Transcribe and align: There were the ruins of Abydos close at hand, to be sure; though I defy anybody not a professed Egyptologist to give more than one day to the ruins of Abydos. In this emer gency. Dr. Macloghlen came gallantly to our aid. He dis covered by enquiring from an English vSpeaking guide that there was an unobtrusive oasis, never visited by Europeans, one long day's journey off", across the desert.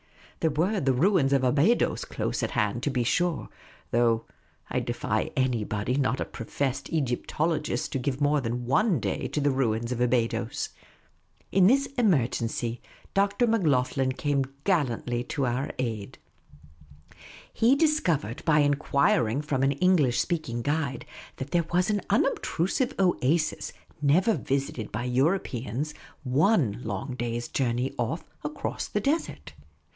There 0.39 0.49
were 0.49 0.79
the 0.79 0.93
ruins 0.93 1.33
of 1.33 1.43
Abydos 1.43 2.05
close 2.05 2.41
at 2.41 2.49
hand, 2.51 2.81
to 2.81 2.89
be 2.89 3.03
sure; 3.03 3.49
though 3.91 4.25
I 4.71 4.79
defy 4.79 5.29
anybody 5.35 5.93
not 5.93 6.19
a 6.19 6.25
professed 6.25 6.89
Egyptologist 6.91 7.91
to 7.91 7.99
give 7.99 8.19
more 8.19 8.41
than 8.41 8.65
one 8.65 8.99
day 8.99 9.27
to 9.27 9.39
the 9.39 9.51
ruins 9.51 9.91
of 9.91 10.01
Abydos. 10.01 10.69
In 11.51 11.67
this 11.67 11.87
emer 11.99 12.27
gency. 12.27 12.79
Dr. 13.13 13.45
Macloghlen 13.45 14.17
came 14.17 14.45
gallantly 14.63 15.23
to 15.25 15.45
our 15.45 15.69
aid. 15.77 16.17
He 17.53 17.75
dis 17.75 17.99
covered 17.99 18.43
by 18.43 18.61
enquiring 18.61 19.43
from 19.43 19.61
an 19.61 19.73
English 19.73 20.25
vSpeaking 20.25 20.63
guide 20.63 21.05
that 21.35 21.51
there 21.51 21.67
was 21.71 21.91
an 21.91 22.01
unobtrusive 22.09 22.95
oasis, 22.97 23.71
never 24.01 24.33
visited 24.33 24.91
by 24.91 25.03
Europeans, 25.03 25.93
one 26.23 26.81
long 26.83 27.13
day's 27.13 27.47
journey 27.47 27.93
off", 27.99 28.27
across 28.43 28.87
the 28.87 28.99
desert. 29.01 29.53